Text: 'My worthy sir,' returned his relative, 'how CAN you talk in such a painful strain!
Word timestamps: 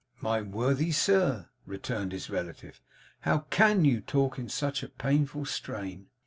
'My 0.19 0.41
worthy 0.41 0.91
sir,' 0.91 1.49
returned 1.67 2.11
his 2.11 2.27
relative, 2.27 2.81
'how 3.19 3.45
CAN 3.51 3.85
you 3.85 4.01
talk 4.01 4.39
in 4.39 4.49
such 4.49 4.81
a 4.81 4.89
painful 4.89 5.45
strain! 5.45 6.07